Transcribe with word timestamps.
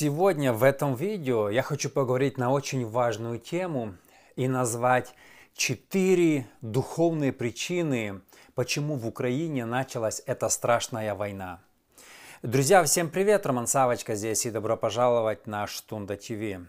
Сегодня 0.00 0.54
в 0.54 0.64
этом 0.64 0.94
видео 0.94 1.50
я 1.50 1.60
хочу 1.60 1.90
поговорить 1.90 2.38
на 2.38 2.50
очень 2.50 2.88
важную 2.88 3.38
тему 3.38 3.96
и 4.34 4.48
назвать 4.48 5.12
четыре 5.54 6.46
духовные 6.62 7.34
причины, 7.34 8.22
почему 8.54 8.94
в 8.94 9.06
Украине 9.06 9.66
началась 9.66 10.22
эта 10.24 10.48
страшная 10.48 11.14
война. 11.14 11.60
Друзья, 12.42 12.82
всем 12.82 13.10
привет! 13.10 13.44
Роман 13.44 13.66
Савочка 13.66 14.14
здесь 14.14 14.46
и 14.46 14.50
добро 14.50 14.78
пожаловать 14.78 15.46
на 15.46 15.66
Штунда 15.66 16.16
ТВ. 16.16 16.66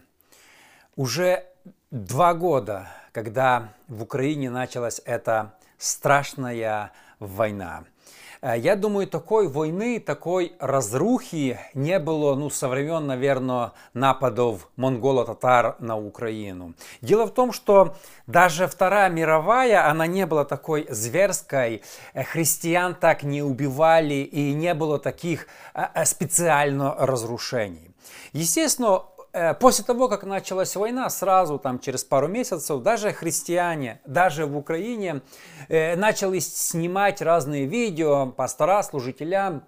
Уже 0.96 1.46
два 1.90 2.34
года, 2.34 2.90
когда 3.12 3.72
в 3.88 4.02
Украине 4.02 4.50
началась 4.50 5.00
эта 5.06 5.54
страшная 5.78 6.92
война– 7.18 7.84
я 8.42 8.74
думаю, 8.74 9.06
такой 9.06 9.46
войны, 9.46 10.00
такой 10.00 10.54
разрухи 10.58 11.60
не 11.74 12.00
было 12.00 12.34
ну, 12.34 12.50
со 12.50 12.68
времен, 12.68 13.06
наверное, 13.06 13.72
нападов 13.94 14.68
монголо-татар 14.76 15.76
на 15.78 15.96
Украину. 15.96 16.74
Дело 17.00 17.26
в 17.26 17.30
том, 17.32 17.52
что 17.52 17.94
даже 18.26 18.66
Вторая 18.66 19.10
мировая, 19.10 19.88
она 19.88 20.08
не 20.08 20.26
была 20.26 20.44
такой 20.44 20.86
зверской, 20.90 21.82
э, 22.14 22.24
христиан 22.24 22.96
так 22.96 23.22
не 23.22 23.42
убивали 23.42 24.14
и 24.14 24.52
не 24.54 24.74
было 24.74 24.98
таких 24.98 25.46
э, 25.74 26.04
специально 26.04 26.96
разрушений. 26.98 27.90
Естественно, 28.32 29.02
Э, 29.11 29.11
после 29.60 29.84
того, 29.84 30.08
как 30.08 30.24
началась 30.24 30.76
война, 30.76 31.08
сразу 31.08 31.58
там 31.58 31.78
через 31.78 32.04
пару 32.04 32.28
месяцев, 32.28 32.82
даже 32.82 33.12
христиане, 33.12 34.00
даже 34.04 34.46
в 34.46 34.56
Украине, 34.56 35.22
э, 35.68 35.96
начали 35.96 36.38
снимать 36.38 37.22
разные 37.22 37.66
видео, 37.66 38.26
пастора, 38.26 38.82
служителя, 38.82 39.62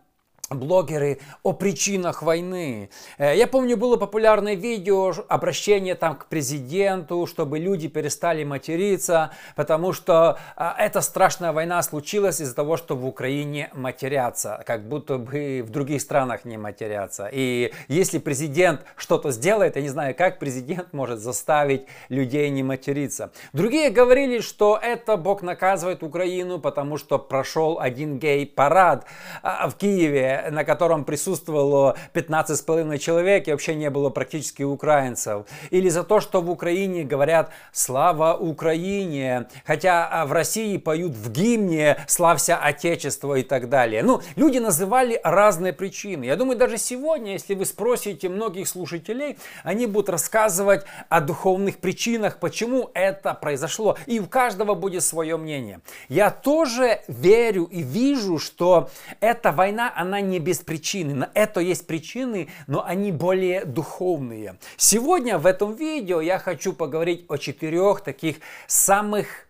блогеры 0.54 1.18
о 1.42 1.52
причинах 1.52 2.22
войны. 2.22 2.90
Э, 3.18 3.36
я 3.36 3.46
помню, 3.46 3.76
было 3.76 3.96
популярное 3.96 4.54
видео, 4.54 5.12
обращение 5.28 5.94
там 5.94 6.16
к 6.16 6.26
президенту, 6.26 7.26
чтобы 7.26 7.58
люди 7.58 7.88
перестали 7.88 8.44
материться, 8.44 9.30
потому 9.56 9.92
что 9.92 10.38
а, 10.56 10.74
эта 10.78 11.00
страшная 11.00 11.52
война 11.52 11.82
случилась 11.82 12.40
из-за 12.40 12.54
того, 12.54 12.76
что 12.76 12.96
в 12.96 13.06
Украине 13.06 13.70
матерятся, 13.74 14.62
как 14.66 14.88
будто 14.88 15.18
бы 15.18 15.62
в 15.66 15.70
других 15.70 16.00
странах 16.00 16.44
не 16.44 16.56
матерятся. 16.56 17.28
И 17.32 17.72
если 17.88 18.18
президент 18.18 18.82
что-то 18.96 19.30
сделает, 19.30 19.76
я 19.76 19.82
не 19.82 19.88
знаю, 19.88 20.14
как 20.14 20.38
президент 20.38 20.92
может 20.92 21.20
заставить 21.20 21.86
людей 22.08 22.48
не 22.50 22.62
материться. 22.62 23.30
Другие 23.52 23.90
говорили, 23.90 24.40
что 24.40 24.78
это 24.80 25.16
Бог 25.16 25.42
наказывает 25.42 26.02
Украину, 26.02 26.58
потому 26.58 26.96
что 26.96 27.18
прошел 27.18 27.78
один 27.80 28.18
гей-парад 28.18 29.06
а, 29.42 29.68
в 29.68 29.76
Киеве, 29.76 30.43
на 30.50 30.64
котором 30.64 31.04
присутствовало 31.04 31.96
15,5 32.14 32.98
человек 32.98 33.48
и 33.48 33.52
вообще 33.52 33.74
не 33.74 33.90
было 33.90 34.10
практически 34.10 34.62
украинцев. 34.62 35.46
Или 35.70 35.88
за 35.88 36.04
то, 36.04 36.20
что 36.20 36.40
в 36.40 36.50
Украине 36.50 37.04
говорят 37.04 37.50
«Слава 37.72 38.36
Украине», 38.36 39.48
хотя 39.64 40.08
а, 40.10 40.26
в 40.26 40.32
России 40.32 40.76
поют 40.76 41.12
в 41.12 41.30
гимне 41.30 41.96
«Славься 42.06 42.56
Отечество» 42.56 43.34
и 43.34 43.42
так 43.42 43.68
далее. 43.68 44.02
Ну, 44.02 44.20
люди 44.36 44.58
называли 44.58 45.20
разные 45.22 45.72
причины. 45.72 46.24
Я 46.24 46.36
думаю, 46.36 46.58
даже 46.58 46.78
сегодня, 46.78 47.32
если 47.32 47.54
вы 47.54 47.64
спросите 47.64 48.28
многих 48.28 48.68
слушателей, 48.68 49.38
они 49.62 49.86
будут 49.86 50.08
рассказывать 50.08 50.84
о 51.08 51.20
духовных 51.20 51.78
причинах, 51.78 52.38
почему 52.38 52.90
это 52.94 53.34
произошло. 53.34 53.96
И 54.06 54.20
у 54.20 54.26
каждого 54.26 54.74
будет 54.74 55.02
свое 55.02 55.36
мнение. 55.36 55.80
Я 56.08 56.30
тоже 56.30 57.00
верю 57.08 57.64
и 57.64 57.82
вижу, 57.82 58.38
что 58.38 58.90
эта 59.20 59.52
война, 59.52 59.92
она 59.96 60.20
не 60.28 60.38
без 60.38 60.58
причины. 60.58 61.14
На 61.14 61.30
это 61.34 61.60
есть 61.60 61.86
причины, 61.86 62.48
но 62.66 62.84
они 62.84 63.12
более 63.12 63.64
духовные. 63.64 64.58
Сегодня 64.76 65.38
в 65.38 65.46
этом 65.46 65.74
видео 65.74 66.20
я 66.20 66.38
хочу 66.38 66.72
поговорить 66.72 67.24
о 67.28 67.36
четырех 67.36 68.00
таких 68.00 68.36
самых 68.66 69.43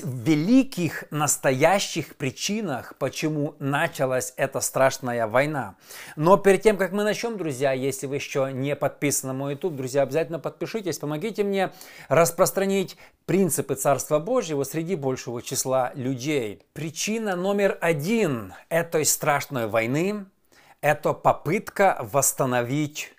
великих 0.00 1.04
настоящих 1.10 2.16
причинах, 2.16 2.94
почему 2.98 3.54
началась 3.58 4.32
эта 4.36 4.60
страшная 4.60 5.26
война. 5.26 5.76
Но 6.16 6.36
перед 6.36 6.62
тем, 6.62 6.76
как 6.76 6.92
мы 6.92 7.04
начнем, 7.04 7.36
друзья, 7.36 7.72
если 7.72 8.06
вы 8.06 8.16
еще 8.16 8.50
не 8.52 8.74
подписаны 8.76 9.32
на 9.32 9.38
мой 9.38 9.52
YouTube, 9.54 9.76
друзья, 9.76 10.02
обязательно 10.02 10.38
подпишитесь, 10.38 10.98
помогите 10.98 11.44
мне 11.44 11.72
распространить 12.08 12.96
принципы 13.26 13.74
Царства 13.74 14.18
Божьего 14.18 14.64
среди 14.64 14.96
большего 14.96 15.42
числа 15.42 15.92
людей. 15.94 16.62
Причина 16.72 17.36
номер 17.36 17.76
один 17.80 18.54
этой 18.68 19.04
страшной 19.04 19.66
войны– 19.66 20.24
это 20.80 21.12
попытка 21.12 21.98
восстановить 22.00 23.12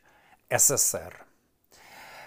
СССР. 0.49 1.25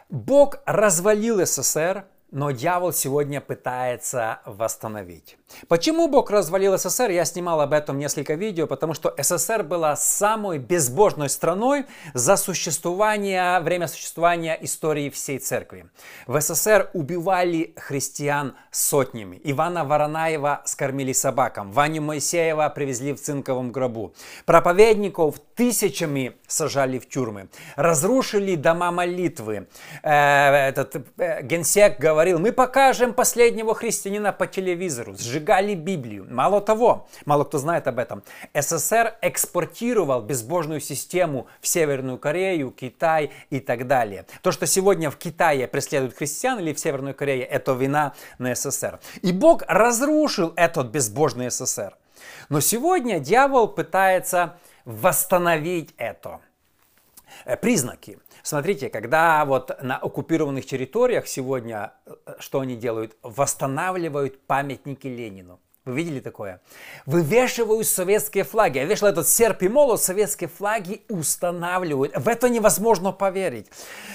Бог 0.09 0.61
развалил 0.67 1.45
СССР– 1.45 2.05
но 2.31 2.51
дьявол 2.51 2.93
сегодня 2.93 3.41
пытается 3.41 4.41
восстановить. 4.45 5.37
Почему 5.69 6.09
Бог 6.09 6.31
развалил 6.31 6.77
СССР? 6.77 7.11
Я 7.11 7.25
снимал 7.25 7.61
об 7.61 7.73
этом 7.73 7.99
несколько 7.99 8.35
видео, 8.35 8.67
потому 8.67 8.95
что 8.95 9.15
СССР 9.17 9.63
была 9.63 9.97
самой 9.97 10.59
безбожной 10.59 11.29
страной 11.29 11.87
за 12.15 12.37
существование, 12.37 13.61
время 13.61 13.87
существования 13.89 14.59
истории 14.61 15.09
всей 15.09 15.39
церкви. 15.39 15.87
В 16.27 16.41
СССР 16.41 16.91
убивали 16.95 17.75
христиан 17.77 18.55
сотнями. 18.71 19.41
Ивана 19.45 19.85
Воронаева 19.85 20.63
скормили 20.65 21.13
собакам. 21.13 21.71
Ваню 21.71 22.03
Моисеева 22.03 22.69
привезли 22.69 23.13
в 23.13 23.21
цинковом 23.21 23.73
гробу. 23.73 24.15
Проповедников 24.45 25.37
тысячами 25.55 26.37
сажали 26.47 26.99
в 26.99 27.09
тюрьмы. 27.09 27.49
Разрушили 27.77 28.57
дома 28.57 28.91
молитвы. 28.91 29.69
Э, 30.03 30.69
этот 30.69 30.97
э, 31.19 31.43
генсек 31.43 31.99
говорил, 31.99 32.39
мы 32.39 32.53
покажем 32.53 33.15
последнего 33.15 33.75
христианина 33.75 34.33
по 34.33 34.47
телевизору, 34.47 35.15
сжигали 35.37 35.75
Библию. 35.75 36.27
Мало 36.31 36.61
того, 36.61 37.09
мало 37.25 37.45
кто 37.45 37.59
знает 37.59 37.87
об 37.87 37.99
этом, 37.99 38.23
СССР 38.55 39.15
экспортировал 39.23 40.23
безбожную 40.23 40.81
систему 40.81 41.47
в 41.61 41.69
Северную 41.69 42.19
Корею, 42.19 42.71
Китай 42.71 43.31
и 43.51 43.61
так 43.61 43.87
далее. 43.87 44.25
То, 44.43 44.53
что 44.53 44.67
сегодня 44.67 45.11
в 45.11 45.17
Китае 45.17 45.69
преследуют 45.69 46.17
христиан 46.17 46.59
или 46.59 46.73
в 46.73 46.79
Северной 46.79 47.13
Корее, 47.13 47.45
это 47.45 47.73
вина 47.73 48.15
на 48.39 48.55
СССР. 48.55 48.99
И 49.23 49.33
Бог 49.33 49.63
разрушил 49.69 50.53
этот 50.57 50.87
безбожный 50.89 51.51
СССР. 51.51 51.95
Но 52.49 52.61
сегодня 52.61 53.21
дьявол 53.21 53.69
пытается 53.69 54.57
восстановить 54.85 55.95
это. 55.99 56.41
Э, 57.45 57.57
признаки. 57.57 58.19
Смотрите, 58.47 58.91
когда 58.91 59.45
вот 59.45 59.83
на 59.83 59.97
оккупированных 59.97 60.65
территориях 60.67 61.27
сегодня, 61.27 61.95
э, 62.07 62.37
что 62.39 62.61
они 62.61 62.77
делают? 62.77 63.17
Восстанавливают 63.25 64.47
памятники 64.47 65.09
Ленину. 65.09 65.59
Вы 65.87 65.99
видели 65.99 66.19
такое? 66.19 66.61
Вывешивают 67.07 67.87
советские 67.87 68.43
флаги. 68.43 68.79
Я 68.79 68.87
вешал 68.87 69.09
этот 69.09 69.29
серп 69.29 69.63
и 69.63 69.69
молот, 69.69 70.03
советские 70.03 70.49
флаги 70.49 71.03
устанавливают. 71.09 72.17
В 72.17 72.27
это 72.27 72.49
невозможно 72.49 73.13
поверить. 73.13 73.69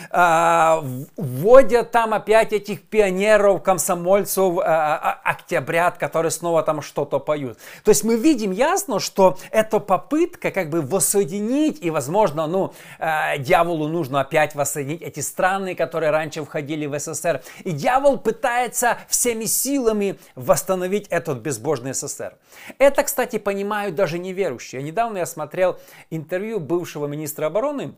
А, 0.09 0.83
вводят 1.15 1.91
там 1.91 2.13
опять 2.13 2.51
этих 2.51 2.81
пионеров, 2.81 3.63
комсомольцев, 3.63 4.57
а, 4.57 4.97
а, 4.97 5.21
октябрят, 5.23 5.97
которые 5.97 6.31
снова 6.31 6.61
там 6.61 6.81
что-то 6.81 7.19
поют. 7.19 7.57
То 7.85 7.89
есть 7.91 8.03
мы 8.03 8.17
видим 8.17 8.51
ясно, 8.51 8.99
что 8.99 9.37
это 9.49 9.79
попытка 9.79 10.51
как 10.51 10.69
бы 10.69 10.81
воссоединить, 10.81 11.81
и 11.81 11.89
возможно, 11.89 12.47
ну, 12.47 12.73
а, 12.99 13.37
дьяволу 13.37 13.87
нужно 13.87 14.19
опять 14.19 14.55
воссоединить 14.55 15.01
эти 15.01 15.21
страны, 15.21 15.73
которые 15.75 16.11
раньше 16.11 16.43
входили 16.43 16.85
в 16.85 16.99
СССР. 16.99 17.41
И 17.63 17.71
дьявол 17.71 18.17
пытается 18.17 18.97
всеми 19.07 19.45
силами 19.45 20.19
восстановить 20.35 21.07
этот 21.07 21.37
безбожный 21.37 21.60
безбожный 21.61 21.93
СССР. 21.93 22.37
Это, 22.79 23.03
кстати, 23.03 23.37
понимают 23.37 23.95
даже 23.95 24.17
неверующие. 24.17 24.81
Недавно 24.81 25.19
я 25.19 25.25
смотрел 25.25 25.79
интервью 26.09 26.59
бывшего 26.59 27.05
министра 27.05 27.45
обороны 27.45 27.93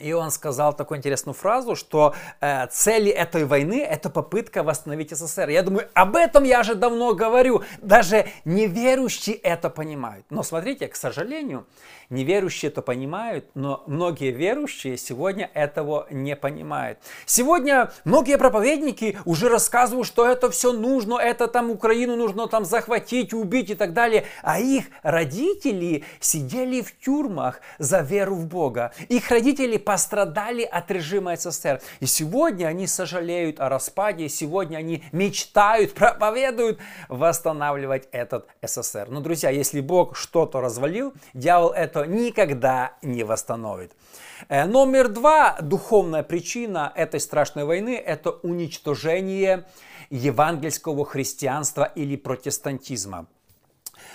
и 0.00 0.12
он 0.12 0.30
сказал 0.30 0.72
такую 0.72 0.98
интересную 0.98 1.34
фразу, 1.34 1.76
что 1.76 2.14
э, 2.40 2.66
цели 2.68 3.10
этой 3.10 3.44
войны– 3.44 3.80
это 3.90 4.10
попытка 4.10 4.62
восстановить 4.62 5.16
СССР. 5.16 5.48
Я 5.48 5.62
думаю, 5.62 5.88
об 5.94 6.16
этом 6.16 6.44
я 6.44 6.62
же 6.62 6.74
давно 6.74 7.14
говорю. 7.14 7.62
Даже 7.82 8.26
неверующие 8.44 9.36
это 9.36 9.70
понимают. 9.70 10.26
Но 10.30 10.42
смотрите, 10.42 10.88
к 10.88 10.96
сожалению, 10.96 11.66
неверующие 12.10 12.70
это 12.70 12.82
понимают, 12.82 13.46
но 13.54 13.82
многие 13.86 14.32
верующие 14.32 14.96
сегодня 14.96 15.50
этого 15.54 16.06
не 16.10 16.36
понимают. 16.36 16.98
Сегодня 17.26 17.92
многие 18.04 18.36
проповедники 18.36 19.18
уже 19.24 19.48
рассказывают, 19.48 20.06
что 20.06 20.26
это 20.26 20.50
все 20.50 20.72
нужно, 20.72 21.16
это 21.16 21.46
там 21.46 21.70
Украину 21.70 22.16
нужно 22.16 22.48
там 22.48 22.64
захватить, 22.64 23.32
убить 23.32 23.70
и 23.70 23.74
так 23.74 23.92
далее. 23.92 24.24
А 24.42 24.60
их 24.60 24.86
родители 25.02 26.04
сидели 26.18 26.82
в 26.82 26.98
тюрьмах 26.98 27.60
за 27.78 28.00
веру 28.00 28.34
в 28.34 28.46
Бога. 28.46 28.92
Их 29.08 29.30
родители 29.30 29.76
пострадали 29.90 30.62
от 30.62 30.88
режима 30.92 31.34
СССР. 31.34 31.82
И 31.98 32.06
сегодня 32.06 32.66
они 32.66 32.86
сожалеют 32.86 33.58
о 33.58 33.68
распаде, 33.68 34.28
сегодня 34.28 34.76
они 34.76 35.02
мечтают, 35.10 35.94
проповедуют 35.96 36.78
восстанавливать 37.08 38.08
этот 38.12 38.46
СССР. 38.62 39.08
Но, 39.08 39.20
друзья, 39.20 39.50
если 39.50 39.80
Бог 39.80 40.16
что-то 40.16 40.60
развалил, 40.60 41.12
дьявол 41.34 41.70
это 41.70 42.04
никогда 42.04 42.92
не 43.02 43.24
восстановит. 43.24 43.90
Э, 44.48 44.64
номер 44.64 45.08
два, 45.08 45.56
духовная 45.60 46.22
причина 46.22 46.92
этой 46.94 47.18
страшной 47.18 47.64
войны– 47.64 47.96
это 48.06 48.30
уничтожение 48.30 49.66
евангельского 50.08 51.04
христианства 51.04 51.82
или 51.82 52.14
протестантизма. 52.14 53.26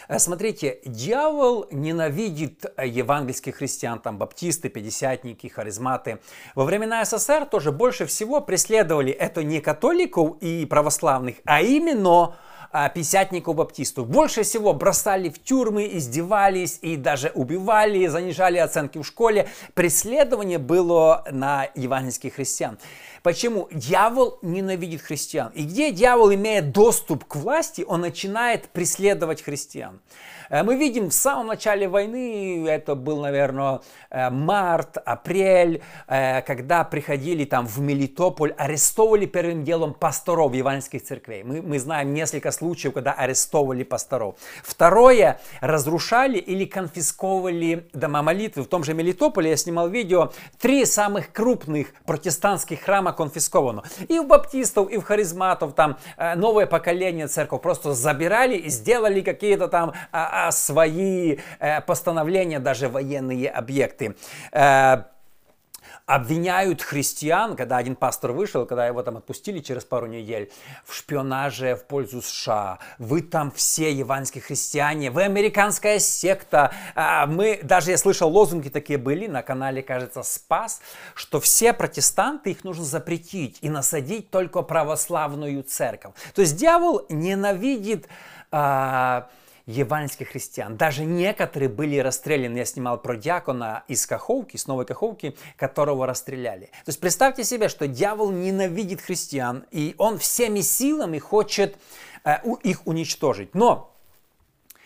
Э, 0.07 0.19
смотрите, 0.19 0.79
дьявол 0.85 1.67
ненавидит 1.71 2.65
э, 2.77 2.87
евангельских 2.87 3.55
христиан, 3.55 3.99
там 3.99 4.17
баптисты, 4.17 4.69
пятидесятники, 4.69 5.47
харизматы. 5.47 6.19
Во 6.55 6.63
времена 6.63 7.03
СССР 7.05 7.45
тоже 7.45 7.71
больше 7.71 8.05
всего 8.05 8.41
преследовали 8.41 9.11
это 9.11 9.43
не 9.43 9.61
католиков 9.61 10.37
и 10.41 10.65
православных, 10.65 11.37
а 11.45 11.61
именно 11.61 12.35
а, 12.77 12.89
пятидесятников 12.89 13.55
баптистов. 13.55 14.09
Больше 14.09 14.43
всего 14.43 14.73
бросали 14.73 15.29
в 15.29 15.41
тюрьмы, 15.41 15.87
издевались 15.93 16.77
и 16.81 16.97
даже 16.97 17.31
убивали, 17.33 18.05
занижали 18.07 18.57
оценки 18.57 18.97
в 18.97 19.03
школе. 19.05 19.47
Преследование 19.75 20.57
было 20.57 21.23
на 21.31 21.69
евангельских 21.73 22.33
христиан. 22.33 22.77
Почему? 23.23 23.69
Дьявол 23.71 24.39
ненавидит 24.41 25.01
христиан. 25.01 25.53
И 25.55 25.63
где 25.63 25.91
дьявол 25.91 26.33
имеет 26.33 26.73
доступ 26.73 27.23
к 27.23 27.37
власти, 27.37 27.85
он 27.87 28.01
начинает 28.01 28.67
преследовать 28.67 29.41
христиан. 29.41 30.01
Э, 30.49 30.63
мы 30.63 30.75
видим 30.75 31.09
в 31.09 31.13
самом 31.13 31.47
начале 31.47 31.87
войны, 31.87 32.67
это 32.67 32.95
был, 32.95 33.21
наверное, 33.21 33.81
э, 34.09 34.29
март, 34.29 34.97
апрель, 34.97 35.81
э, 36.07 36.41
когда 36.41 36.83
приходили 36.83 37.45
там 37.45 37.65
в 37.67 37.79
Мелитополь, 37.79 38.53
арестовывали 38.57 39.25
первым 39.25 39.63
делом 39.63 39.93
пасторов 39.93 40.53
евангельских 40.53 41.03
церквей. 41.03 41.43
Мы, 41.43 41.61
мы 41.61 41.79
знаем 41.79 42.13
несколько 42.13 42.51
случаев, 42.51 42.64
когда 42.73 43.11
арестовывали 43.11 43.83
пасторов. 43.83 44.35
Второе, 44.63 45.39
разрушали 45.61 46.37
или 46.37 46.65
конфисковывали 46.65 47.87
дома 47.93 48.21
молитвы. 48.21 48.63
В 48.63 48.67
том 48.67 48.83
же 48.83 48.93
Мелитополе 48.93 49.51
я 49.51 49.57
снимал 49.57 49.89
видео, 49.89 50.31
три 50.59 50.85
самых 50.85 51.31
крупных 51.31 51.93
протестантских 52.05 52.81
храма 52.81 53.13
конфисковано. 53.13 53.83
И 54.07 54.19
у 54.19 54.25
баптистов, 54.25 54.91
и 54.91 54.97
у 54.97 55.01
харизматов, 55.01 55.73
там 55.73 55.97
новое 56.35 56.65
поколение 56.65 57.27
церков 57.27 57.61
просто 57.61 57.93
забирали 57.93 58.55
и 58.55 58.69
сделали 58.69 59.21
какие-то 59.21 59.67
там 59.67 59.93
а, 60.11 60.47
а, 60.47 60.51
свои 60.51 61.37
э, 61.59 61.81
постановления, 61.81 62.59
даже 62.59 62.89
военные 62.89 63.49
объекты 63.49 64.15
э, 64.51 65.03
обвиняют 66.05 66.83
христиан, 66.83 67.55
когда 67.55 67.77
один 67.77 67.95
пастор 67.95 68.31
вышел, 68.31 68.65
когда 68.65 68.85
его 68.85 69.01
там 69.01 69.17
отпустили 69.17 69.59
через 69.59 69.83
пару 69.83 70.05
недель, 70.05 70.51
в 70.85 70.93
шпионаже 70.93 71.75
в 71.75 71.85
пользу 71.85 72.21
США. 72.21 72.79
Вы 72.99 73.21
там 73.21 73.51
все 73.51 73.91
евангельские 73.91 74.43
христиане, 74.43 75.09
вы 75.09 75.23
американская 75.23 75.99
секта. 75.99 76.71
А, 76.93 77.25
мы, 77.25 77.59
даже 77.63 77.91
я 77.91 77.97
слышал, 77.97 78.29
лозунги 78.29 78.69
такие 78.69 78.99
были 78.99 79.25
на 79.25 79.41
канале, 79.41 79.81
кажется, 79.81 80.21
Спас, 80.21 80.81
что 81.15 81.39
все 81.39 81.73
протестанты, 81.73 82.51
их 82.51 82.63
нужно 82.63 82.85
запретить 82.85 83.57
и 83.61 83.69
насадить 83.69 84.29
только 84.29 84.61
православную 84.61 85.63
церковь. 85.63 86.13
То 86.35 86.41
есть 86.41 86.55
дьявол 86.55 87.05
ненавидит 87.09 88.07
а, 88.51 89.27
евангельских 89.65 90.29
христиан. 90.29 90.77
Даже 90.77 91.05
некоторые 91.05 91.69
были 91.69 91.97
расстреляны. 91.97 92.57
Я 92.57 92.65
снимал 92.65 93.01
про 93.01 93.15
диакона 93.15 93.83
из 93.87 94.05
Каховки, 94.05 94.57
с 94.57 94.67
Новой 94.67 94.85
Каховки, 94.85 95.35
которого 95.55 96.05
расстреляли. 96.05 96.65
То 96.65 96.89
есть 96.89 96.99
представьте 96.99 97.43
себе, 97.43 97.69
что 97.69 97.87
дьявол 97.87 98.31
ненавидит 98.31 99.01
христиан, 99.01 99.65
и 99.71 99.95
он 99.97 100.17
всеми 100.19 100.61
силами 100.61 101.17
хочет 101.19 101.77
э, 102.23 102.37
их 102.63 102.85
уничтожить. 102.85 103.55
Но 103.55 103.94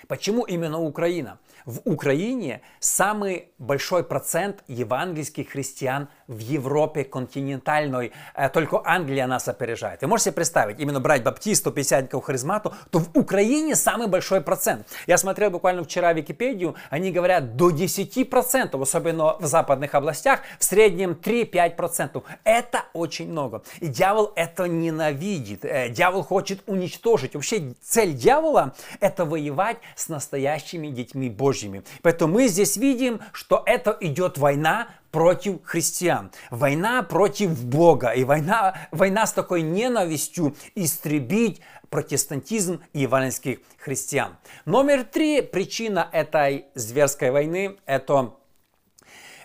почему 0.09 0.43
именно 0.43 0.81
Украина? 0.81 1.37
В 1.65 1.81
Украине 1.85 2.61
самый 2.79 3.49
большой 3.59 4.03
процент 4.03 4.63
евангельских 4.67 5.49
христиан 5.49 6.07
в 6.27 6.39
Европе 6.39 7.03
континентальной. 7.03 8.11
Э, 8.33 8.49
только 8.49 8.81
Англия 8.83 9.27
нас 9.27 9.47
опережает. 9.47 10.01
Вы 10.01 10.07
можете 10.07 10.31
представить, 10.31 10.79
именно 10.79 10.99
брать 10.99 11.23
баптисту, 11.23 11.71
пятидесятников, 11.71 12.23
харизмату, 12.23 12.73
то 12.89 12.99
в 12.99 13.15
Украине 13.15 13.75
самый 13.75 14.07
большой 14.07 14.41
процент. 14.41 14.87
Я 15.05 15.17
смотрел 15.17 15.51
буквально 15.51 15.83
вчера 15.83 16.11
Википедию, 16.13 16.75
они 16.89 17.11
говорят 17.11 17.55
до 17.55 17.69
10%, 17.69 18.81
особенно 18.81 19.37
в 19.37 19.45
западных 19.45 19.93
областях, 19.93 20.39
в 20.57 20.63
среднем 20.63 21.11
3-5%. 21.11 22.23
Это 22.43 22.85
очень 22.93 23.29
много. 23.29 23.61
И 23.79 23.87
дьявол 23.87 24.31
это 24.35 24.67
ненавидит. 24.67 25.65
Э, 25.65 25.89
дьявол 25.89 26.23
хочет 26.23 26.63
уничтожить. 26.65 27.35
Вообще 27.35 27.75
цель 27.81 28.13
дьявола 28.13 28.73
это 28.99 29.25
воевать 29.25 29.77
с 29.99 30.09
настоящими 30.09 30.87
детьми 30.87 31.29
Божьими. 31.29 31.83
Поэтому 32.01 32.35
мы 32.35 32.47
здесь 32.47 32.77
видим, 32.77 33.19
что 33.33 33.63
это 33.65 33.97
идет 33.99 34.37
война 34.37 34.89
против 35.11 35.63
христиан, 35.63 36.31
война 36.51 37.03
против 37.03 37.63
Бога 37.65 38.09
и 38.09 38.23
война, 38.23 38.75
война 38.91 39.25
с 39.25 39.33
такой 39.33 39.61
ненавистью 39.61 40.55
истребить 40.75 41.61
протестантизм 41.89 42.81
и 42.93 43.01
евангельских 43.01 43.59
христиан. 43.77 44.37
Номер 44.65 45.03
три 45.03 45.41
причина 45.41 46.07
этой 46.11 46.65
зверской 46.75 47.31
войны– 47.31 47.77
это 47.85 48.35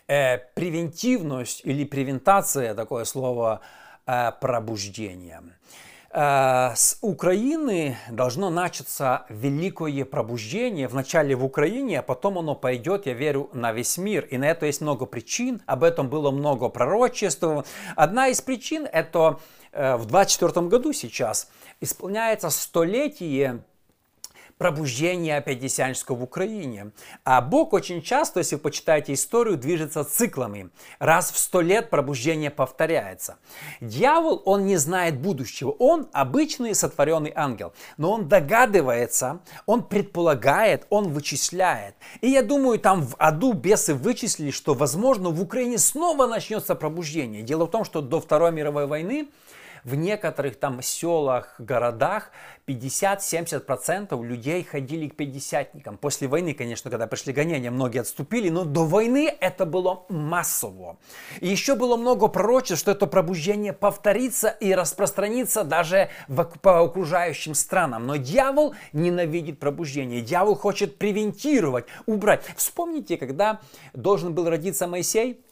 э, 0.06 0.38
превентивность 0.54 1.62
или 1.64 1.84
превентация, 1.84 2.74
такое 2.74 3.04
слово, 3.04 3.60
э, 4.06 4.32
пробуждения. 4.40 5.42
Э, 6.16 6.70
с 6.76 6.96
Украины 7.00 7.96
должно 8.08 8.48
начаться 8.48 9.26
великое 9.28 10.04
пробуждение, 10.04 10.86
вначале 10.86 11.34
в 11.34 11.44
Украине, 11.44 11.98
а 11.98 12.02
потом 12.02 12.38
оно 12.38 12.54
пойдет, 12.54 13.06
я 13.06 13.14
верю, 13.14 13.50
на 13.52 13.72
весь 13.72 13.98
мир. 13.98 14.24
И 14.26 14.38
на 14.38 14.44
это 14.44 14.66
есть 14.66 14.80
много 14.80 15.06
причин, 15.06 15.60
об 15.66 15.82
этом 15.82 16.08
было 16.08 16.30
много 16.30 16.68
пророчеств. 16.68 17.42
Одна 17.96 18.28
из 18.28 18.40
причин– 18.40 18.86
это 18.92 19.40
э, 19.72 19.96
в 19.96 20.06
24 20.06 20.68
году 20.68 20.92
сейчас 20.92 21.50
исполняется 21.80 22.48
столетие 22.50 23.64
пробуждения 24.58 25.40
пятидесятнического 25.40 26.16
в 26.16 26.22
Украине. 26.22 26.92
А 27.24 27.40
Бог 27.40 27.72
очень 27.72 28.02
часто, 28.02 28.40
если 28.40 28.56
вы 28.56 28.62
почитаете 28.62 29.12
историю, 29.12 29.56
движется 29.56 30.04
циклами. 30.04 30.70
Раз 30.98 31.30
в 31.30 31.38
сто 31.38 31.60
лет 31.60 31.90
пробуждение 31.90 32.50
повторяется. 32.50 33.36
Дьявол, 33.80 34.42
он 34.44 34.66
не 34.66 34.76
знает 34.76 35.18
будущего. 35.18 35.70
Он 35.70 36.08
обычный 36.12 36.74
сотворенный 36.74 37.32
ангел. 37.34 37.72
Но 37.96 38.12
он 38.12 38.28
догадывается, 38.28 39.40
он 39.66 39.82
предполагает, 39.82 40.86
он 40.90 41.12
вычисляет. 41.12 41.94
И 42.20 42.28
я 42.28 42.42
думаю, 42.42 42.78
там 42.78 43.02
в 43.02 43.14
аду 43.18 43.52
бесы 43.52 43.94
вычислили, 43.94 44.50
что, 44.50 44.74
возможно, 44.74 45.30
в 45.30 45.40
Украине 45.42 45.78
снова 45.78 46.26
начнется 46.26 46.74
пробуждение. 46.74 47.42
Дело 47.42 47.66
в 47.66 47.70
том, 47.70 47.84
что 47.84 48.00
до 48.00 48.20
Второй 48.20 48.52
мировой 48.52 48.86
войны 48.86 49.28
в 49.84 49.94
некоторых 49.94 50.56
там 50.58 50.80
селах, 50.82 51.54
городах 51.58 52.30
50-70% 52.66 54.24
людей 54.24 54.64
ходили 54.64 55.08
к 55.08 55.16
пятидесятникам. 55.16 55.98
После 55.98 56.26
войны, 56.26 56.54
конечно, 56.54 56.90
когда 56.90 57.06
пришли 57.06 57.32
гонения, 57.32 57.70
многие 57.70 58.00
отступили, 58.00 58.48
но 58.48 58.64
до 58.64 58.86
войны 58.86 59.34
это 59.40 59.66
было 59.66 60.06
массово. 60.08 60.96
И 61.40 61.48
еще 61.48 61.74
было 61.74 61.96
много 61.96 62.28
пророчеств, 62.28 62.80
что 62.80 62.90
это 62.90 63.06
пробуждение 63.06 63.74
повторится 63.74 64.48
и 64.48 64.72
распространится 64.72 65.64
даже 65.64 66.08
в, 66.28 66.42
по 66.60 66.82
окружающим 66.82 67.54
странам. 67.54 68.06
Но 68.06 68.16
дьявол 68.16 68.74
ненавидит 68.92 69.58
пробуждение. 69.58 70.22
Дьявол 70.22 70.54
хочет 70.54 70.96
превентировать, 70.96 71.84
убрать. 72.06 72.44
Вспомните, 72.56 73.18
когда 73.18 73.60
должен 73.92 74.34
был 74.34 74.48
родиться 74.48 74.86
Моисей, 74.86 75.44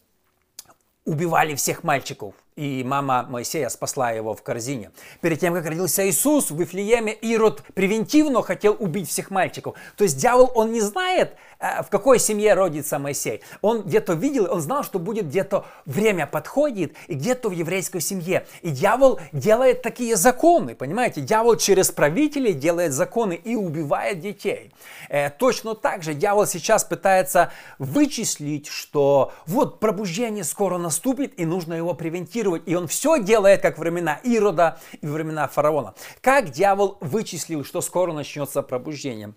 убивали 1.05 1.55
всех 1.55 1.83
мальчиков. 1.85 2.35
И 2.55 2.85
мама 2.85 3.27
Моисея 3.31 3.71
спасла 3.71 4.11
его 4.11 4.35
в 4.35 4.43
корзине. 4.43 4.91
Перед 5.23 5.41
тем, 5.41 5.55
как 5.55 5.65
родился 5.65 6.07
Иисус 6.07 6.51
в 6.51 6.61
Вифлееме, 6.61 7.15
Ирод 7.15 7.63
превентивно 7.73 8.43
хотел 8.43 8.77
убить 8.79 9.09
всех 9.09 9.31
мальчиков. 9.31 9.75
То 9.97 10.05
есть 10.05 10.19
дьявол, 10.19 10.53
он 10.55 10.71
не 10.71 10.83
знает, 10.83 11.35
э, 11.59 11.83
в 11.83 11.89
какой 11.89 12.19
семье 12.19 12.53
родится 12.53 12.99
Моисей. 12.99 13.41
Он 13.63 13.81
где-то 13.83 14.13
видел, 14.13 14.53
он 14.53 14.61
знал, 14.61 14.85
что 14.85 14.99
будет 14.99 15.29
где-то 15.29 15.65
время 15.87 16.27
подходит, 16.27 16.95
и 17.07 17.15
где-то 17.15 17.49
в 17.49 17.53
еврейской 17.53 18.01
семье. 18.01 18.47
И 18.61 18.69
дьявол 18.69 19.19
делает 19.33 19.81
такие 19.81 20.17
законы, 20.17 20.75
понимаете? 20.75 21.23
Дьявол 21.23 21.57
через 21.57 21.91
правителей 21.91 22.53
делает 22.53 22.93
законы 22.93 23.33
и 23.33 23.57
убивает 23.57 24.21
детей. 24.21 24.75
Э, 25.09 25.31
точно 25.31 25.75
так 25.75 26.03
же 26.03 26.13
дьявол 26.13 26.47
сейчас 26.47 26.85
пытается 26.85 27.51
вычислить, 27.79 28.67
что 28.67 29.33
вот 29.47 29.81
пробуждение 29.81 30.45
скоро 30.45 30.77
наступит, 30.77 31.41
и 31.41 31.47
нужно 31.47 31.73
его 31.73 31.95
превентировать 31.95 32.42
контролировать, 32.43 32.63
и 32.67 32.75
он 32.75 32.87
все 32.87 33.23
делает, 33.23 33.63
как 33.63 33.79
времена 33.79 34.21
Ирода 34.25 34.79
и 35.01 35.07
времена 35.07 35.49
фараона. 35.49 35.95
Как 36.21 36.51
дьявол 36.51 36.99
вычислил, 37.01 37.65
что 37.65 37.81
скоро 37.81 38.13
начнется 38.13 38.63
пробуждение? 38.63 39.35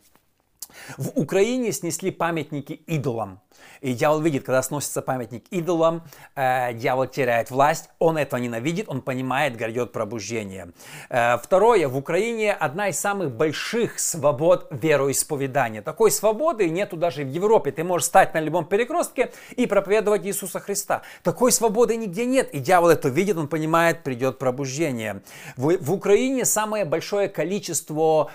В 0.98 1.10
Украине 1.16 1.72
снесли 1.72 2.12
памятники 2.12 2.74
идолам. 2.74 3.40
И 3.82 3.94
дьявол 3.94 4.22
видит, 4.22 4.46
когда 4.46 4.62
сносится 4.64 5.02
памятник 5.02 5.46
идолам, 5.52 6.04
э, 6.36 6.74
дьявол 6.74 7.08
теряет 7.08 7.52
власть, 7.52 7.90
он 8.00 8.18
этого 8.18 8.40
ненавидит, 8.40 8.90
он 8.90 9.02
понимает, 9.02 9.58
грядет 9.58 9.92
пробуждение. 9.92 10.72
Э, 11.10 11.38
второе, 11.38 11.88
в 11.88 11.98
Украине 11.98 12.54
одна 12.54 12.90
из 12.90 13.00
самых 13.00 13.32
больших 13.32 14.00
свобод 14.00 14.68
вероисповедания. 14.72 15.82
Такой 15.82 16.12
свободы 16.12 16.70
нету 16.70 16.98
даже 16.98 17.24
в 17.24 17.30
Европе. 17.30 17.72
Ты 17.72 17.84
можешь 17.84 18.08
стать 18.08 18.34
на 18.34 18.40
любом 18.40 18.66
перекрестке 18.66 19.32
и 19.56 19.68
проповедовать 19.68 20.26
Иисуса 20.26 20.60
Христа. 20.60 21.02
Такой 21.24 21.52
свободы 21.52 21.96
нигде 21.96 22.26
нет. 22.26 22.54
И 22.54 22.60
дьявол 22.60 22.90
это 22.90 23.10
видит, 23.10 23.38
он 23.38 23.48
понимает, 23.48 24.04
придет 24.04 24.40
пробуждение. 24.40 25.22
В, 25.58 25.78
в 25.78 25.92
Украине 25.92 26.46
самое 26.46 26.86
большое 26.86 27.28
количество 27.28 28.32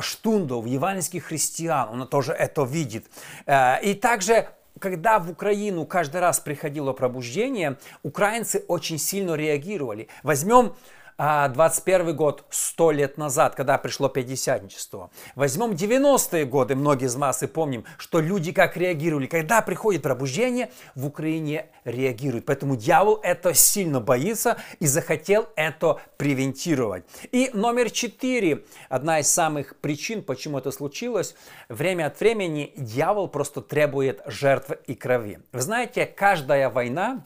штундов, 0.00 0.66
евангельских 0.66 1.24
христиан, 1.24 1.88
он 1.88 2.08
тоже 2.08 2.32
это 2.32 2.64
видит. 2.64 3.06
Э, 3.46 3.80
и 3.82 3.94
также 3.94 4.48
когда 4.80 5.18
в 5.18 5.30
Украину 5.30 5.86
каждый 5.86 6.20
раз 6.20 6.40
приходило 6.40 6.92
пробуждение, 6.92 7.78
украинцы 8.02 8.64
очень 8.66 8.98
сильно 8.98 9.34
реагировали. 9.34 10.08
Возьмем 10.22 10.74
21 11.16 12.08
а, 12.08 12.12
год, 12.12 12.44
100 12.50 12.90
лет 12.90 13.18
назад, 13.18 13.54
когда 13.54 13.78
пришло 13.78 14.08
пятидесятничество. 14.08 15.10
Возьмем 15.36 15.72
90-е 15.72 16.44
годы, 16.44 16.74
многие 16.74 17.06
из 17.06 17.14
нас 17.14 17.42
и 17.42 17.46
помним, 17.46 17.84
что 17.98 18.20
люди 18.20 18.52
как 18.52 18.76
реагировали. 18.76 19.26
Когда 19.26 19.62
приходит 19.62 20.02
пробуждение, 20.02 20.70
в 20.94 21.06
Украине 21.06 21.66
реагируют. 21.84 22.46
Поэтому 22.46 22.76
дьявол 22.76 23.20
это 23.22 23.54
сильно 23.54 24.00
боится 24.00 24.56
и 24.80 24.86
захотел 24.86 25.48
это 25.54 26.00
превентировать. 26.16 27.04
И 27.30 27.50
номер 27.54 27.90
четыре, 27.90 28.64
одна 28.88 29.20
из 29.20 29.28
самых 29.28 29.76
причин, 29.76 30.22
почему 30.22 30.58
это 30.58 30.72
случилось, 30.72 31.36
время 31.68 32.06
от 32.06 32.18
времени 32.18 32.72
дьявол 32.76 33.28
просто 33.28 33.60
требует 33.60 34.20
жертв 34.26 34.72
и 34.86 34.94
крови. 34.94 35.40
Вы 35.52 35.60
знаете, 35.60 36.06
каждая 36.06 36.70
война, 36.70 37.24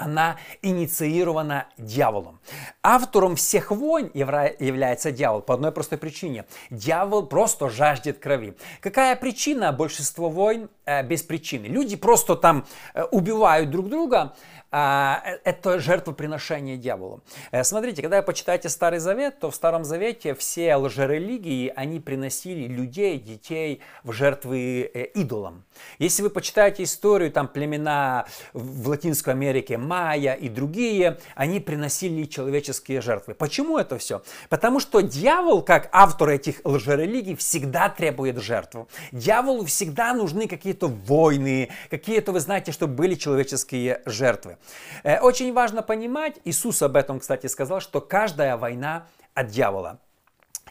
она 0.00 0.36
инициирована 0.62 1.66
дьяволом. 1.76 2.40
Автором 2.82 3.36
всех 3.36 3.70
войн 3.70 4.10
является 4.14 5.12
дьявол 5.12 5.42
по 5.42 5.54
одной 5.54 5.72
простой 5.72 5.98
причине. 5.98 6.46
Дьявол 6.70 7.26
просто 7.26 7.68
жаждет 7.68 8.18
крови. 8.18 8.56
Какая 8.80 9.14
причина 9.14 9.72
большинства 9.72 10.28
войн 10.28 10.70
э, 10.86 11.02
без 11.02 11.22
причины? 11.22 11.66
Люди 11.66 11.96
просто 11.96 12.34
там 12.34 12.64
э, 12.94 13.02
убивают 13.04 13.70
друг 13.70 13.90
друга, 13.90 14.34
это 14.70 15.80
жертвоприношение 15.80 16.76
дьяволу. 16.76 17.22
Э, 17.50 17.64
смотрите, 17.64 18.02
когда 18.02 18.22
почитаете 18.22 18.68
Старый 18.68 19.00
Завет, 19.00 19.40
то 19.40 19.50
в 19.50 19.54
Старом 19.54 19.84
Завете 19.84 20.34
все 20.34 20.76
лжерелигии, 20.76 21.72
они 21.74 21.98
приносили 21.98 22.66
людей, 22.66 23.18
детей 23.18 23.80
в 24.04 24.12
жертвы 24.12 24.90
э, 24.92 25.04
идолам. 25.14 25.64
Если 25.98 26.22
вы 26.22 26.30
почитаете 26.30 26.84
историю, 26.84 27.32
там 27.32 27.48
племена 27.48 28.26
в 28.52 28.88
Латинской 28.88 29.32
Америке, 29.32 29.76
майя 29.76 30.34
и 30.34 30.48
другие, 30.48 31.18
они 31.34 31.58
приносили 31.58 32.24
человеческие 32.24 33.00
жертвы. 33.00 33.34
Почему 33.34 33.78
это 33.78 33.98
все? 33.98 34.22
Потому 34.48 34.78
что 34.78 35.00
дьявол, 35.00 35.62
как 35.62 35.88
автор 35.92 36.30
этих 36.30 36.60
лжерелигий, 36.64 37.34
всегда 37.34 37.88
требует 37.88 38.38
жертву. 38.38 38.88
Дьяволу 39.10 39.64
всегда 39.64 40.12
нужны 40.14 40.46
какие-то 40.46 40.86
войны, 40.86 41.70
какие-то, 41.90 42.32
вы 42.32 42.40
знаете, 42.40 42.72
чтобы 42.72 42.94
были 42.94 43.14
человеческие 43.14 44.02
жертвы. 44.06 44.58
Э, 45.02 45.20
очень 45.20 45.52
важно 45.52 45.82
понимать, 45.82 46.38
Иисус 46.44 46.82
об 46.82 46.96
этом, 46.96 47.20
кстати, 47.20 47.46
сказал, 47.46 47.80
что 47.80 48.00
каждая 48.00 48.56
война 48.56 49.06
от 49.34 49.48
дьявола. 49.48 49.98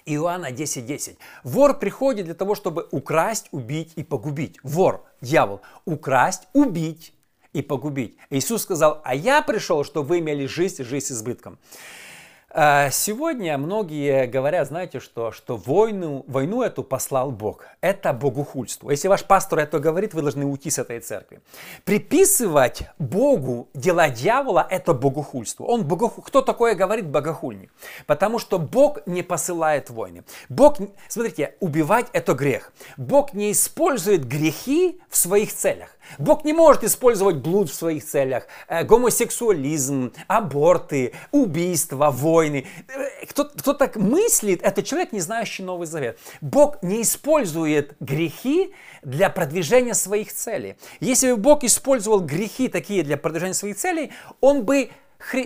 Иоанна 0.05 0.51
10.10. 0.51 0.81
10. 0.81 1.17
Вор 1.43 1.77
приходит 1.77 2.25
для 2.25 2.33
того, 2.33 2.55
чтобы 2.55 2.87
украсть, 2.91 3.47
убить 3.51 3.93
и 3.95 4.03
погубить. 4.03 4.57
Вор, 4.63 5.03
дьявол, 5.21 5.61
украсть, 5.85 6.47
убить 6.53 7.13
и 7.53 7.61
погубить. 7.61 8.17
Иисус 8.29 8.63
сказал, 8.63 9.01
а 9.03 9.13
я 9.15 9.41
пришел, 9.41 9.83
чтобы 9.83 10.07
вы 10.07 10.19
имели 10.19 10.45
жизнь, 10.45 10.83
жизнь 10.83 11.07
с 11.07 11.11
избытком. 11.11 11.57
А, 12.51 12.89
сегодня 12.89 13.55
многие 13.59 14.25
говорят, 14.25 14.67
знаете 14.67 14.99
что, 14.99 15.31
что 15.31 15.55
войну, 15.55 16.25
войну 16.27 16.63
эту 16.63 16.83
послал 16.83 17.29
Бог. 17.29 17.65
Это 17.79 18.11
богохульство. 18.11 18.89
Если 18.89 19.07
ваш 19.07 19.23
пастор 19.23 19.59
это 19.59 19.77
говорит, 19.77 20.15
вы 20.15 20.23
должны 20.23 20.45
уйти 20.45 20.71
с 20.71 20.79
этой 20.79 20.99
церкви. 20.99 21.41
Приписывать 21.85 22.89
Богу 22.97 23.69
дела 23.75 24.09
дьявола– 24.09 24.65
это 24.69 24.93
богохульство. 24.95 25.65
Он 25.65 25.85
богоху... 25.85 26.23
Кто 26.23 26.41
такое 26.41 26.73
говорит 26.73 27.07
богохульник? 27.07 27.71
Потому 28.07 28.39
что 28.39 28.57
Бог 28.57 29.05
не 29.05 29.21
посылает 29.21 29.91
войны. 29.91 30.23
Бог, 30.49 30.77
смотрите, 31.07 31.55
убивать– 31.59 32.07
это 32.13 32.33
грех. 32.33 32.73
Бог 32.97 33.33
не 33.33 33.51
использует 33.51 34.25
грехи 34.27 34.99
в 35.07 35.17
своих 35.17 35.53
целях. 35.53 35.89
Бог 36.17 36.43
не 36.43 36.53
может 36.53 36.83
использовать 36.83 37.37
блуд 37.37 37.69
в 37.69 37.73
своих 37.73 38.05
целях, 38.05 38.47
э, 38.67 38.83
гомосексуализм, 38.83 40.13
аборты, 40.27 41.13
убийства, 41.31 42.11
войны. 42.11 42.65
Э, 42.87 43.25
кто, 43.25 43.45
кто 43.45 43.73
так 43.73 43.95
мыслит, 43.95 44.61
это 44.63 44.83
человек, 44.83 45.11
не 45.11 45.19
знающий 45.19 45.63
Новый 45.63 45.87
Завет. 45.87 46.19
Бог 46.41 46.81
не 46.81 47.01
использует 47.01 47.95
грехи 47.99 48.73
для 49.03 49.29
продвижения 49.29 49.93
своих 49.93 50.33
целей. 50.33 50.75
Если 50.99 51.31
бы 51.31 51.37
Бог 51.37 51.63
использовал 51.63 52.19
грехи 52.21 52.67
такие 52.67 53.03
для 53.03 53.17
продвижения 53.17 53.53
своих 53.53 53.77
целей, 53.77 54.11
Он 54.41 54.63
бы 54.63 54.89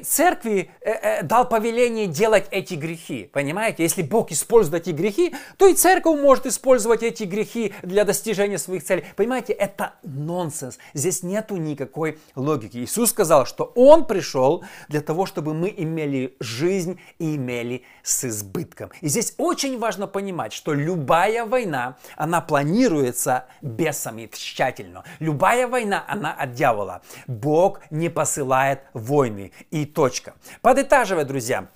церкви 0.03 0.69
э, 0.81 0.91
э, 0.91 1.23
дал 1.23 1.47
повеление 1.47 2.07
делать 2.07 2.45
эти 2.51 2.75
грехи. 2.75 3.29
Понимаете? 3.33 3.83
Если 3.83 4.01
Бог 4.01 4.31
использует 4.31 4.87
эти 4.87 4.91
грехи, 4.91 5.35
то 5.57 5.67
и 5.67 5.73
церковь 5.73 6.19
может 6.19 6.45
использовать 6.45 7.03
эти 7.03 7.23
грехи 7.23 7.73
для 7.81 8.05
достижения 8.05 8.57
своих 8.57 8.83
целей. 8.83 9.03
Понимаете? 9.15 9.53
Это 9.53 9.93
нонсенс. 10.03 10.77
Здесь 10.93 11.23
нету 11.23 11.57
никакой 11.57 12.19
логики. 12.35 12.77
Иисус 12.77 13.09
сказал, 13.09 13.45
что 13.45 13.71
Он 13.75 14.05
пришел 14.05 14.63
для 14.87 15.01
того, 15.01 15.25
чтобы 15.25 15.53
мы 15.53 15.73
имели 15.75 16.35
жизнь 16.39 16.99
и 17.19 17.35
имели 17.35 17.83
с 18.03 18.25
избытком. 18.25 18.91
И 19.01 19.07
здесь 19.07 19.33
очень 19.37 19.79
важно 19.79 20.07
понимать, 20.07 20.53
что 20.53 20.73
любая 20.73 21.45
война, 21.45 21.97
она 22.15 22.41
планируется 22.41 23.45
бесами 23.61 24.29
тщательно. 24.31 25.03
Любая 25.19 25.67
война, 25.67 26.03
она 26.07 26.33
от 26.33 26.53
дьявола. 26.53 27.01
Бог 27.27 27.81
не 27.89 28.09
посылает 28.09 28.81
войны 28.93 29.51
и 29.71 29.85
точка. 29.85 30.35
Подытаживая, 30.61 31.25
друзья, 31.25 31.67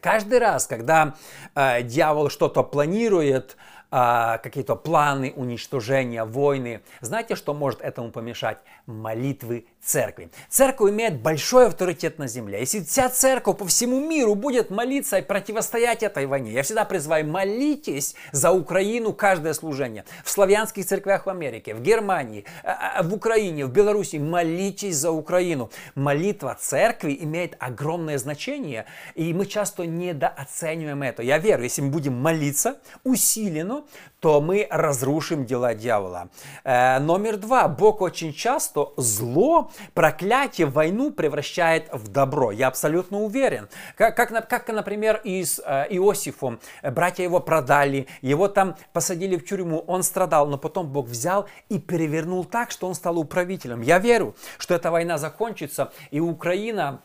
каждый 0.00 0.38
раз, 0.38 0.66
когда 0.66 1.14
э, 1.54 1.82
дьявол 1.82 2.30
что-то 2.30 2.62
планирует, 2.62 3.56
а, 3.98 4.36
какие-то 4.36 4.76
планы 4.76 5.32
уничтожения, 5.36 6.22
войны. 6.24 6.82
Знаете, 7.00 7.34
что 7.34 7.54
может 7.54 7.80
этому 7.80 8.10
помешать? 8.10 8.58
Молитвы 8.84 9.64
церкви. 9.82 10.30
Церковь 10.50 10.90
имеет 10.90 11.22
большой 11.22 11.68
авторитет 11.68 12.18
на 12.18 12.28
земле. 12.28 12.60
Если 12.60 12.82
вся 12.82 13.08
церковь 13.08 13.56
по 13.56 13.64
всему 13.64 13.98
миру 13.98 14.34
будет 14.34 14.68
молиться 14.68 15.16
и 15.16 15.22
противостоять 15.22 16.02
этой 16.02 16.26
войне, 16.26 16.52
я 16.52 16.62
всегда 16.62 16.84
призываю, 16.84 17.26
молитесь 17.26 18.16
за 18.32 18.52
Украину 18.52 19.14
каждое 19.14 19.54
служение. 19.54 20.04
В 20.24 20.30
славянских 20.30 20.84
церквях 20.84 21.24
в 21.24 21.30
Америке, 21.30 21.74
в 21.74 21.80
Германии, 21.80 22.44
а, 22.64 22.98
а, 22.98 23.02
в 23.02 23.14
Украине, 23.14 23.64
в 23.64 23.70
Беларуси, 23.70 24.16
молитесь 24.16 24.96
за 24.96 25.10
Украину. 25.10 25.70
Молитва 25.94 26.54
церкви 26.60 27.16
имеет 27.18 27.56
огромное 27.60 28.18
значение, 28.18 28.84
и 29.14 29.32
мы 29.32 29.46
часто 29.46 29.86
недооцениваем 29.86 31.02
это. 31.02 31.22
Я 31.22 31.38
верю, 31.38 31.62
если 31.62 31.80
мы 31.80 31.88
будем 31.88 32.12
молиться 32.20 32.76
усиленно, 33.02 33.85
то 34.20 34.40
мы 34.40 34.66
разрушим 34.70 35.44
дела 35.44 35.74
дьявола. 35.74 36.28
Э, 36.64 36.98
номер 36.98 37.36
два. 37.36 37.68
Бог 37.68 38.00
очень 38.00 38.32
часто 38.32 38.92
зло, 38.96 39.70
проклятие, 39.94 40.66
войну 40.66 41.10
превращает 41.12 41.88
в 41.92 42.08
добро. 42.08 42.50
Я 42.50 42.68
абсолютно 42.68 43.20
уверен. 43.20 43.68
Как, 43.96 44.16
как, 44.16 44.48
как 44.48 44.68
например, 44.68 45.20
и 45.22 45.44
с 45.44 45.62
э, 45.64 45.86
Иосифом. 45.90 46.60
Братья 46.82 47.22
его 47.22 47.40
продали, 47.40 48.06
его 48.22 48.48
там 48.48 48.76
посадили 48.92 49.36
в 49.36 49.44
тюрьму, 49.44 49.84
он 49.86 50.02
страдал, 50.02 50.46
но 50.46 50.58
потом 50.58 50.88
Бог 50.88 51.06
взял 51.06 51.46
и 51.68 51.78
перевернул 51.78 52.44
так, 52.44 52.70
что 52.70 52.86
он 52.86 52.94
стал 52.94 53.18
управителем. 53.18 53.80
Я 53.80 53.98
верю, 53.98 54.34
что 54.58 54.74
эта 54.74 54.90
война 54.90 55.18
закончится, 55.18 55.92
и 56.10 56.20
Украина 56.20 57.00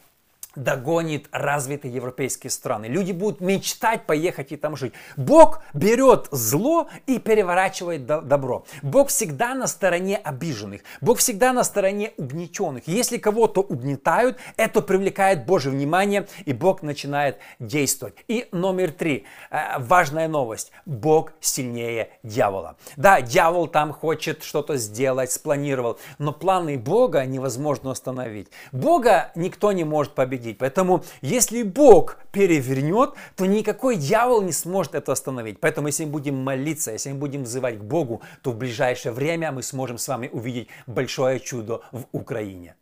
догонит 0.56 1.28
развитые 1.32 1.94
европейские 1.94 2.52
страны. 2.52 2.86
Люди 2.86 3.12
будут 3.12 3.42
мечтать 3.42 4.06
поехать 4.06 4.52
и 4.52 4.58
там 4.58 4.76
жить. 4.76 4.94
Бог 5.16 5.62
берет 5.74 6.28
зло 6.32 6.90
и 7.08 7.20
переворачивает 7.20 8.06
добро. 8.06 8.66
Бог 8.82 9.10
всегда 9.10 9.54
на 9.54 9.68
стороне 9.68 10.18
обиженных. 10.18 10.82
Бог 11.00 11.20
всегда 11.20 11.54
на 11.54 11.64
стороне 11.64 12.14
угнетенных. 12.18 12.88
Если 12.88 13.18
кого-то 13.18 13.62
угнетают, 13.62 14.38
это 14.58 14.82
привлекает 14.82 15.46
Божье 15.46 15.72
внимание, 15.72 16.28
и 16.46 16.54
Бог 16.54 16.82
начинает 16.82 17.38
действовать. 17.60 18.16
И 18.28 18.48
номер 18.52 18.92
три. 18.92 19.26
Э, 19.50 19.80
важная 19.80 20.28
новость. 20.28 20.72
Бог 20.86 21.32
сильнее 21.40 22.10
дьявола. 22.24 22.76
Да, 22.98 23.22
дьявол 23.22 23.68
там 23.68 23.94
хочет 23.94 24.44
что-то 24.44 24.78
сделать, 24.78 25.32
спланировал, 25.32 25.98
но 26.18 26.34
планы 26.34 26.78
Бога 26.78 27.26
невозможно 27.26 27.92
остановить. 27.92 28.50
Бога 28.72 29.32
никто 29.36 29.72
не 29.72 29.84
может 29.84 30.14
победить 30.14 30.41
происходить. 30.42 30.58
Поэтому, 30.58 31.04
если 31.22 31.64
Бог 31.64 32.18
перевернет, 32.32 33.14
то 33.36 33.46
никакой 33.46 33.96
дьявол 33.96 34.42
не 34.42 34.52
сможет 34.52 34.96
это 34.96 35.12
остановить. 35.12 35.60
Поэтому, 35.60 35.88
если 35.88 36.06
мы 36.06 36.12
будем 36.12 36.36
молиться, 36.36 36.92
если 36.92 37.12
мы 37.12 37.20
будем 37.20 37.44
взывать 37.44 37.80
к 37.80 37.84
Богу, 37.84 38.22
то 38.42 38.52
в 38.52 38.58
ближайшее 38.58 39.12
время 39.12 39.52
мы 39.52 39.64
сможем 39.64 39.98
с 39.98 40.08
вами 40.08 40.30
увидеть 40.32 40.68
большое 40.88 41.40
чудо 41.40 41.82
в 41.92 42.06
Украине. 42.12 42.76